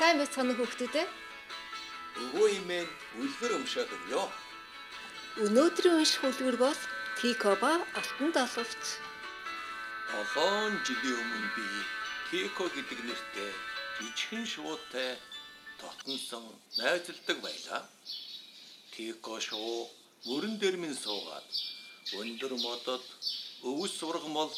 [0.00, 1.06] Сайн мэд санах хүүхдүүдээ.
[2.24, 2.88] Өвөө имэн
[3.20, 4.26] үлгэр өмшөөд өгөө.
[5.44, 6.80] Өнөөдрийн унших үлгэр бол
[7.20, 8.84] Тикоба алтан далавч.
[10.20, 11.66] Олон жилийн өмнө би
[12.32, 13.52] Тико гэдэг нэртэй
[14.08, 15.20] ижхэн шуутай
[15.76, 16.48] тотонсон
[16.80, 17.84] найзалдаг байлаа.
[18.96, 19.84] Тико шуу
[20.24, 21.48] мөрөн дээр минь суугаад
[22.16, 23.04] өндөр модод
[23.68, 24.52] өвс сургам бол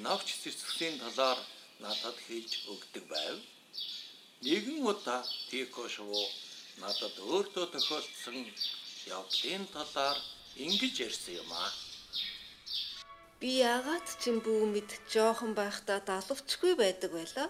[0.00, 1.40] навч цэцгсийн талаар
[1.84, 3.36] надад хийж өгдөг байв.
[4.42, 6.22] Нэгэн удаа Тико шуу
[6.82, 8.38] надад өөртөө тохиолдсон
[9.16, 10.18] явдлын талаар
[10.64, 11.70] ингэж ярьсан юм аа.
[13.40, 17.48] Би яагаад ч юм бүү мэд жоохон байхдаа далавчгүй байдаг байлаа.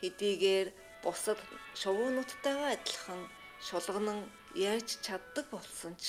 [0.00, 0.68] Хэдийгээр
[1.04, 1.40] бусад
[1.80, 3.20] шувуунуудтайгаа адилхан
[3.66, 4.20] шулганан
[4.68, 6.04] яаж чаддаг болсон ч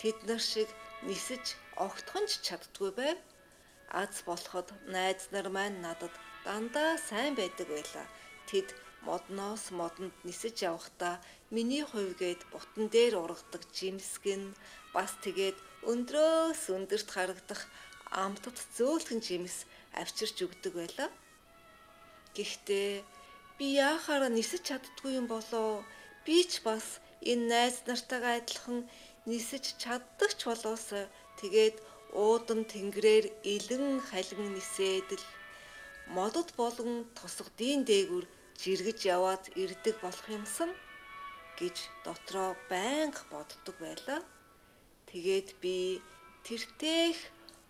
[0.00, 0.68] тэд нар шиг
[1.08, 1.44] нисэж
[1.86, 3.18] огтхон ч чаддгүй байв.
[4.02, 8.06] Аз болоход найз нар маань надад дандаа сайн байдаг байлаа.
[8.48, 8.68] Тэд
[9.06, 11.14] модноос модонд нисэж явахдаа
[11.54, 14.44] миний хувьгээд бутан дээр ургадаг жимсгэн
[14.94, 15.58] бас тэгээд
[15.90, 17.62] өндрөөс өндөрт харагдах
[18.24, 19.56] амтд зөөлхөн жимс
[20.00, 21.10] авчирч өгдөг байлаа.
[22.36, 22.90] Гэхдээ
[23.58, 25.84] би яахаараа нисэж чаддгүй юм болоо.
[26.24, 26.86] Би ч бас
[27.30, 28.78] энэ найз нартайгаа адилхан
[29.30, 31.04] нисэж чаддаг ч болоосоо
[31.40, 31.76] тэгээд
[32.22, 35.24] уудан тэнгэрээр илэн халин нисээд л
[36.16, 38.24] модод болон тосгодын дээгүр
[38.62, 40.70] жиргэж яваад ирдэг болох юмсан
[41.58, 44.20] гэж дотроо байнга боддог байлаа.
[45.10, 46.02] Тэгээд би
[46.46, 47.16] тэртех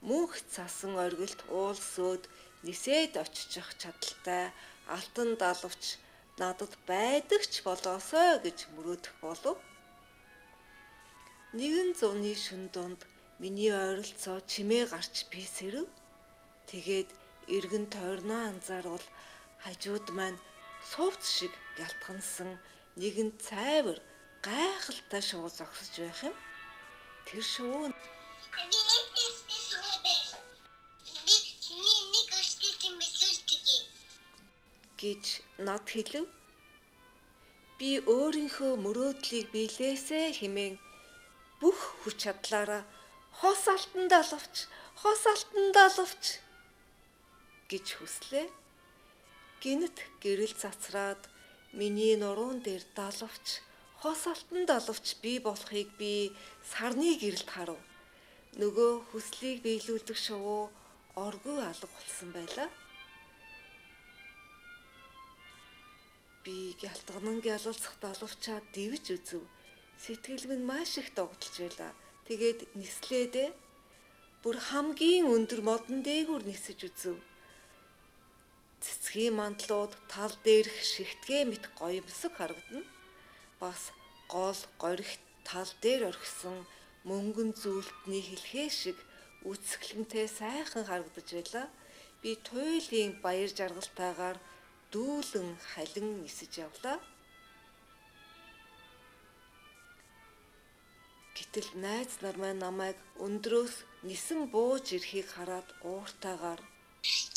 [0.09, 2.25] мөнх цасан оргилд уулсөөд
[2.67, 4.45] нисээд очих чадaltaй
[4.97, 5.85] алтан далавч
[6.41, 9.57] надад байдаг ч болоосоо гэж мөрөөдөх болов.
[11.59, 13.01] Нэгэн зуны шүн донд
[13.43, 15.87] миний ойролцоо чимээ гарч би сэрэв.
[16.71, 17.11] Тэгээд
[17.57, 19.07] эргэн тойрноо анзаарвал
[19.63, 20.39] хажууд маань
[20.91, 22.51] сувц шиг гялтгансан
[23.01, 23.99] нэгэн цайвар
[24.47, 26.37] гайхалтай шуу зогсож байх юм.
[27.27, 27.93] Тэр шуу
[34.99, 35.25] гэж
[35.67, 36.27] над хэлв.
[37.79, 40.75] Би өөрийнхөө мөрөөдлийг биелээсэ хэмээн
[41.61, 42.83] бүх хүч чадлаараа
[43.39, 44.55] хос алтан далавч,
[45.01, 46.25] хос алтан далавч
[47.71, 48.47] гэж хүслээ.
[49.63, 51.19] Гинт гэрэл цацраад
[51.79, 53.47] миний нуруунд дээр далавч,
[54.01, 56.31] хос алтан далавч би болохыг би
[56.71, 57.81] сарны гэрэлд харав.
[58.61, 60.71] Нөгөө хүслийг биелүүлдэг шувуу
[61.27, 62.71] оргүй алга болсон байлаа.
[66.45, 69.43] Би гялтганан гялалцах далавчаа дивж үзв.
[69.99, 71.93] Сэтгэл минь маш их догдолж байлаа.
[72.31, 73.49] Тэгээд нислээдээ
[74.43, 77.19] бүр хамгийн өндөр модон дээгүүр нисэж үзв.
[78.85, 82.83] Цэцгийн мандлууд тал дээрх шигтгээ мэт гоёмсог харагдана.
[83.63, 83.81] Бас
[84.35, 86.59] гол горигт тал дээр орхисон
[87.09, 88.99] мөнгөн зүйлтний хэлхээ шиг
[89.51, 91.67] үсгэлэнтэй сайхан харагдаж байлаа.
[92.23, 94.39] Би туйлын баяр жаргалтайгаар
[94.93, 96.99] дүүлэн халин нисэж явлаа.
[101.37, 103.75] Гэтэл найз нар маань намайг өндрөөс
[104.09, 106.61] нисэн бууж ирэхийг хараад ууртаагаар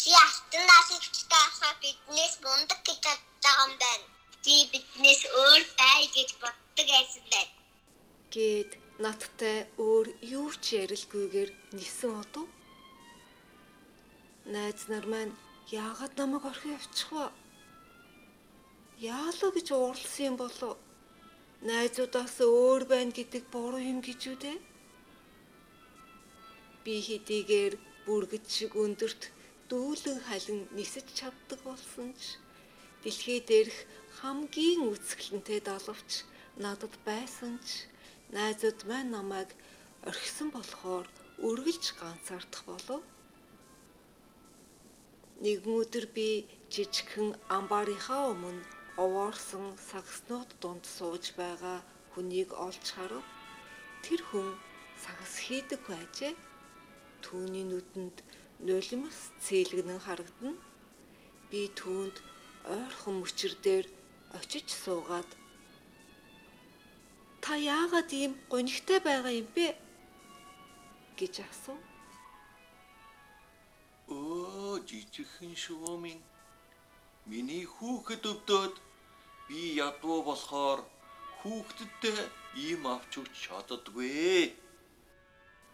[0.02, 0.84] чи алтан хаа
[1.82, 4.08] биднээс мундаг гэж байгаа юм байна.
[4.44, 7.54] Чи биднээс өөр бай гэж боддог байсан байна.
[8.34, 8.72] Гэт
[9.04, 12.48] надтай өөр юу ч ярилгүйгээр нисэн одов.
[14.54, 15.34] Найз нар маань
[15.82, 17.26] яагаад намайг орхин явчих вэ?
[19.02, 20.78] Яалаа гэж уурлсан юм болов?
[21.70, 24.58] Найзуудаас өөр байна гэдэг буруу юм гэж үү дээ?
[26.84, 27.74] Би хэдийгээр
[28.06, 29.22] бүргэд шиг өндөрт
[29.72, 32.36] дүүлэн халин нисэж чаддаг болсон ч
[33.04, 33.78] дэлхий дээрх
[34.20, 36.12] хамгийн үсгэлэнтэй далавч
[36.64, 37.88] надад байсан ч
[38.36, 39.50] найзууд маань намайг
[40.10, 41.08] орхисон болохоор
[41.48, 43.02] үргэлж ганцаардах болов.
[45.44, 46.28] Нэгэн өдөр би
[46.74, 48.68] жижигхэн амбаарынхаа өмнө
[49.04, 51.80] овоорсон сагснууд дунд сууж байгаа
[52.12, 53.26] хүнийг олж харав.
[54.04, 54.48] Тэр хүн
[55.04, 56.34] сагс хийдэг байжээ.
[57.26, 58.18] Түүний нүдэнд
[58.68, 60.54] нулимс цээлгэнэн харагдана.
[61.50, 62.16] Би түүнд
[62.74, 63.86] ойрхон мөчр дээр
[64.38, 65.30] очиж суугаад
[67.44, 69.68] та яагаад ийм гонигтай байгаа юм бэ
[71.20, 71.82] гэж асуув.
[74.08, 76.24] Оо жижигхэн шүү минь.
[77.30, 78.76] Миний хүүхэд өвдөөд
[79.48, 80.80] би ядуу болохоор
[81.40, 82.18] хүүхдтэй
[82.66, 84.54] ийм авч өгч чаддгүй.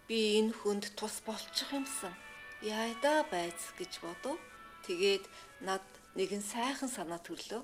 [0.08, 2.16] Би энэ хүнд тус болчих юмсан.
[2.62, 4.38] Яйда байц гэж бодов.
[4.86, 5.30] Тэгээд
[5.62, 5.84] над
[6.18, 7.62] нэгэн сайхан санаа төрлөө.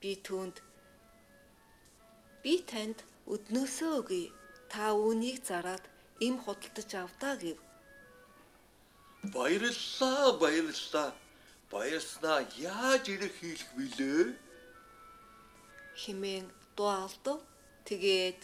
[0.00, 0.60] Би түүнд
[2.44, 4.32] би танд өднөөсөө өгье.
[4.68, 5.84] Та үүнийг зараад
[6.20, 7.58] им худалдаж авдаа гэв.
[9.32, 11.10] Баярлалаа, баярлалаа.
[11.70, 14.36] Баярснаа яаж ирэх хийх вүлээ?
[15.96, 16.46] Химэн
[16.76, 17.40] дуалдав.
[17.88, 18.40] Тэгээд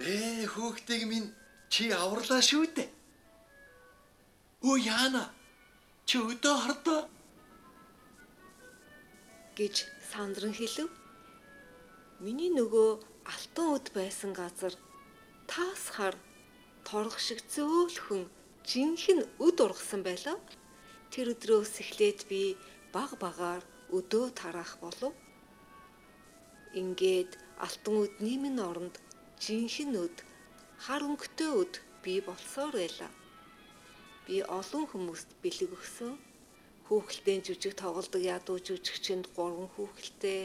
[0.00, 1.32] Ээ хүүхдийг минь
[1.72, 2.95] чи аварлаа шүү дээ.
[4.66, 5.24] Өө яана.
[6.08, 7.02] Чи өдөө хардаа.
[9.56, 9.76] гэж
[10.10, 10.90] сандран хэлв.
[12.20, 12.90] Миний нөгөө
[13.32, 14.74] алтан үд байсан газар
[15.48, 16.16] таасхаар
[16.84, 18.28] торох шиг зөөлхөн
[18.68, 20.36] жинхэнэ үд ургасан байлаа.
[21.12, 22.42] Тэр өдрөөс эхлээд би
[22.92, 23.62] баг багаар
[23.96, 25.14] өдөө тараах болов.
[26.80, 27.32] Ингээд
[27.66, 29.00] алтан үдний минь оронд
[29.40, 30.16] жинхэнэ үд
[30.84, 31.74] хар өнгөтэй үд
[32.04, 33.12] би болсоор байлаа.
[34.26, 36.12] Би олон хүмүүст бэлэг өгсөн.
[36.86, 40.42] Хүүхэлдэйн жүжиг тоглодог ядуу жүжигчэнд 3 хүүхэлтэй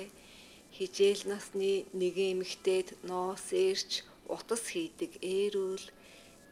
[0.75, 3.91] хижээл насны нэгэн эмэгтэйд ноос ээрч
[4.35, 5.85] утас хийдэг ээрүүл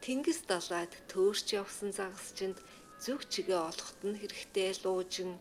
[0.04, 2.58] тэнгис далайд төөрч явсан загасчинд
[3.04, 5.32] зүг чигээ олоход нь хэрэгтэй луужин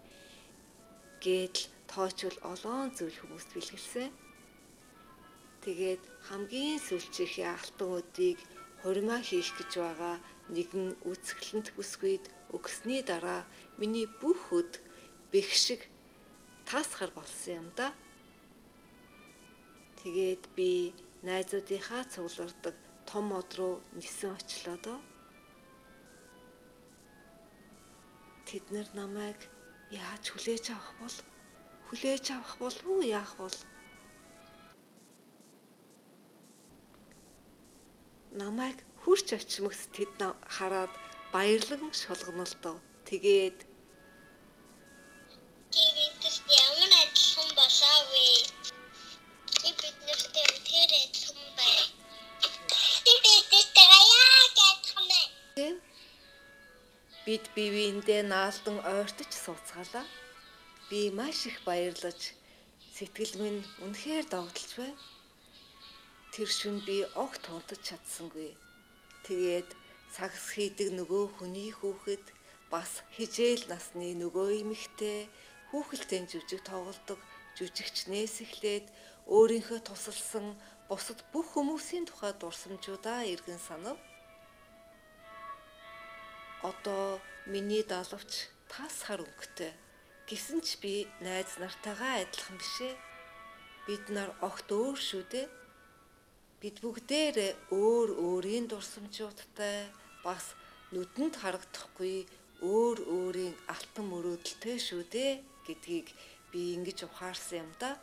[1.24, 4.08] гэдэл тоочвол олоон зүйл хүмүүст бэлгэлсэн.
[5.64, 8.38] Тэгээд хамгийн сүүлчийнхээ алтан өдийг
[8.80, 10.16] хурмаа хийх гэж байгаа
[10.54, 12.24] нэгэн үсгэлэнт бүсгүйд
[12.56, 13.44] өгсний дараа
[13.80, 14.80] миний бүх өд
[15.32, 15.80] бэх шиг
[16.68, 17.92] таасхар болсон юм да.
[20.00, 20.94] Тэгээд би
[21.28, 22.76] найзуудынхаа цуглардаг
[23.08, 25.00] том од руу нисэн очлоо доо.
[28.46, 29.40] Тэд нар намайг
[29.92, 31.16] яаж хүлээж авах бол
[31.88, 33.56] хүлээж авах болов уу яах бол
[38.32, 40.20] намайг хурч очимгс тэд
[40.56, 40.92] хараад
[41.32, 42.76] баярлан шулгонолтоо.
[43.08, 43.58] Тэгээд
[45.72, 46.24] Тэгээд
[46.68, 48.28] ямар адилхан болоо вэ?
[49.60, 51.78] Би биднэртэй тэр адилхан бай.
[53.04, 53.88] Би биднэртэй
[54.28, 55.26] яг адилхан бай.
[57.24, 60.06] бид бивиэндээ наалдан ойртож сууцгаалаа.
[60.88, 62.20] Би маш их баярлаж
[62.96, 65.00] сэтгэл минь үнэхээр догдолж байна.
[66.32, 68.52] Тэр шүн би огт тунтаж чадсангүй.
[69.28, 69.70] Тэгээд
[70.16, 72.24] сагс хийдэг нөгөө хүний хүүхэд
[72.72, 75.28] бас хижээл насны нөгөө эмэгтэй
[75.68, 77.20] хүүхэлдэйн жүжиг тоглодог
[77.60, 78.86] жүжигчнээс эхлээд
[79.28, 80.56] өөрийнхөө тусалсан
[80.88, 84.00] бусад бүх хүмүүсийн тухай дурсамжуудаа эргэн санав.
[86.64, 87.20] Одоо
[87.52, 89.72] миний далавч тас хар өнгөтэй.
[90.24, 92.94] Гэсэн ч би найз нартайгаа адилхан бишээ.
[93.84, 95.46] Бид нар огт өөр шүү дээ.
[96.58, 99.94] Бид бүгдээрээ өөр өөрийн дурсамжуудтай
[100.26, 100.58] бас
[100.90, 102.26] нүдэнд харагдахгүй
[102.66, 105.32] өөр өөрийн алтан мөрөөдөлтэй шүү дээ
[105.62, 106.10] гэдгийг
[106.50, 107.94] би ингэж ухаарсан юм да.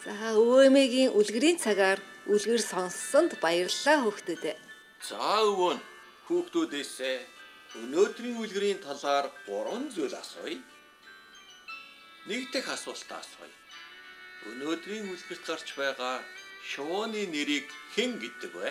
[0.00, 4.44] За өвөөмэгийн үлгэрийн цагаар үлгэр сонссонд баярлалаа хүүхдүүд.
[5.04, 5.84] За өвөө нь
[6.24, 7.16] хүүхдүүдээсээ
[7.84, 10.56] өнөөдрийн үлгэрийн талаар гурван зүйл асууя.
[12.24, 13.52] Нэг дэх асуултаа асууя.
[14.48, 16.24] Өнөөдрийн үлгэрт гарч байгаа
[16.70, 18.70] шувууны нэрийг хэн гэдэг вэ?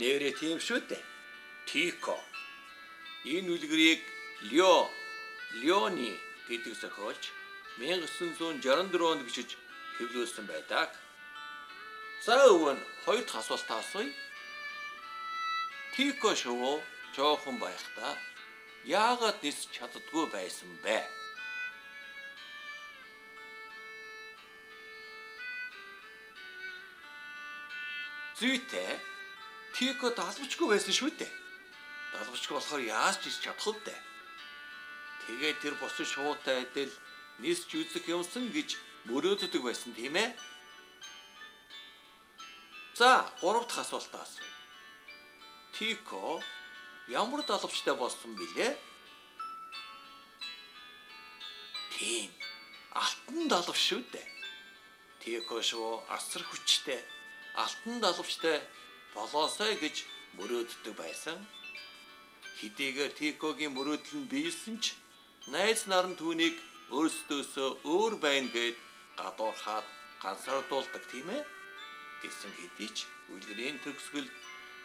[0.00, 1.04] Нэрээ тийм шүү дээ.
[1.68, 2.16] Тико.
[3.28, 4.00] Энэ үлгэрийг
[4.52, 4.88] Лё,
[5.62, 6.14] Лёни
[6.48, 7.22] гэдэг зохиолч
[7.76, 9.50] 1964 онд бичиж
[9.98, 10.88] хэвлүүлсэн байдаг.
[12.24, 14.08] За өвөн хоёр дахь асуултаа асууя.
[15.92, 16.80] Тико шувуу
[17.16, 18.14] жоохон байхдаа
[18.88, 20.98] яагаад нис чаддгүй байсан бэ?
[28.40, 28.96] Зүйтэй
[29.76, 31.32] Тико далбчгүй байсан шүү дээ.
[32.16, 34.00] Далбчгүй болохоор яаж ч чадах вэ?
[35.28, 36.90] Тэгээд тэр бос шуутай адил
[37.44, 40.32] нисч үзэх юмсан гэж мөрөөддөг байсан тийм ээ.
[42.98, 44.54] За, гурав дахь асуултаа асууя.
[45.76, 46.42] Тико
[47.08, 48.76] ямар далавчтай болсон бilé?
[51.96, 52.30] Тийм.
[52.92, 54.28] Алтан далавч шүү дээ.
[55.22, 57.00] Тико шүү асар хүчтэй.
[57.56, 58.60] Алтан далавчтай
[59.14, 60.04] болоосой гэж
[60.36, 61.38] мөрөөддөг байсан.
[62.60, 64.94] Хэдийгээр Тикогийн мөрөөдөл нь биелсэн ч
[65.54, 66.56] найз нар нь түүнийг
[66.92, 68.76] өөрсдөөсөө өөр байна гэд
[69.18, 69.86] гадуурхаад
[70.22, 71.42] ганцаардуулдаг тийм ээ.
[72.22, 74.28] Гэсэн хэдий ч үлгэрийн төгсгөл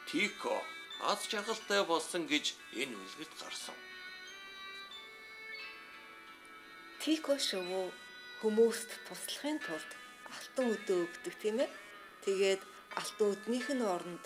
[0.08, 0.58] Тико
[1.02, 2.46] аз жаргалтай болсон гэж
[2.82, 3.78] энэ үлгэрт гарсан.
[7.02, 7.92] Тико шувуу
[8.42, 9.92] хүмүүст туслахын тулд
[10.36, 11.70] алтан өдөө өгдөг тийм ээ.
[12.24, 12.62] Тэгээд
[13.00, 14.26] алтан өднийх нь оронд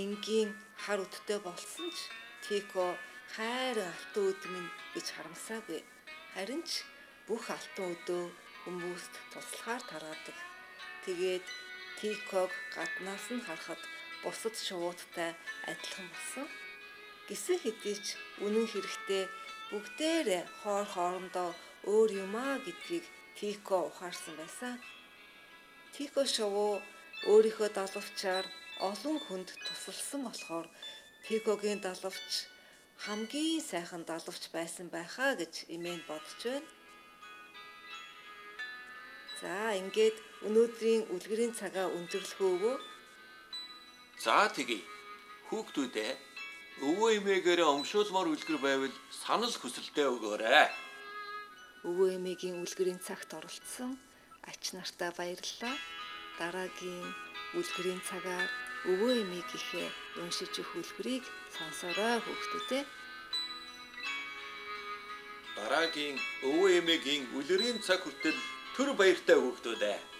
[0.00, 0.50] энгийн
[0.82, 1.98] хар өдтэй болсон ч
[2.44, 2.86] Тико
[3.34, 5.80] хайр алтан өд минь гэж харамсаагүй.
[6.34, 6.84] Харин ч
[7.28, 8.24] бүх алтан өдөө
[8.62, 10.36] хүмүүст туслахаар тараадаг.
[11.04, 11.46] Тэгээд
[11.98, 13.80] Тиког гаднаас нь харахад
[14.22, 15.30] бусад шувуудтай
[15.70, 16.46] адилхан болсон.
[17.28, 18.06] Гисэн хэдий ч
[18.44, 19.24] үнэн хэрэгтээ
[19.70, 21.50] бүгдээрээ хоор хоорондоо
[21.92, 24.74] өөр юмаа гэдгийг Тико ухаарсан байсан.
[25.94, 26.74] Тико шувуу
[27.30, 28.46] өөрийнхөө далавчаар
[28.90, 30.66] олон хүнд тусалсан болохоор
[31.24, 32.30] Тикогийн далавч
[33.04, 36.68] хамгийн сайхан далавч байсан байхаа гэж имэн бодож байна.
[39.40, 42.76] За ингээд өнөөдрийн үлгэрийн цагаа өндөрлөхөө.
[44.20, 44.84] За тэгье.
[45.48, 46.12] Хүүхдүүдээ
[46.84, 50.68] өвөө эмээгээрээ өмшүүлмөр үлгэр байвал санал хүсэлтээ өгөөрэй.
[51.88, 53.96] Өвөө эмээгийн үлгэрийн цагт оролцсон
[54.44, 55.72] ач нартаа баярлалаа.
[56.36, 57.08] Дараагийн
[57.56, 58.48] үлгэрийн цагаар
[58.92, 59.88] өвөө эмээгийнхээ
[60.20, 61.24] уншиж өгөх үлгэрийг
[61.56, 62.84] сонсорой хүүхдүүдээ.
[65.56, 68.36] Дараагийн өвөө эмээгийн үлгэрийн цаг хүртэл
[68.76, 70.19] төр баяртай хүүхдүүдээ.